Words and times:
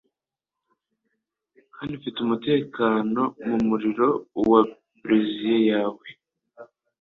kandi 1.75 1.93
mfite 1.99 2.17
umutekano 2.21 3.21
mumuriro 3.47 4.09
wa 4.49 4.61
braziers 5.01 5.65
yawe 5.69 6.07